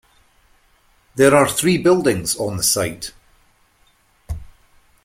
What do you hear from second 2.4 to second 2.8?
the